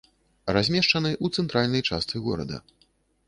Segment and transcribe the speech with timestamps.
[0.55, 2.57] Размешчаны ў цэнтральнай частцы горада.